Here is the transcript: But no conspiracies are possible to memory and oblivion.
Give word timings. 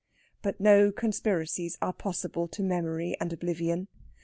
But 0.41 0.59
no 0.59 0.91
conspiracies 0.91 1.77
are 1.79 1.93
possible 1.93 2.47
to 2.47 2.63
memory 2.63 3.15
and 3.21 3.31
oblivion. 3.31 3.87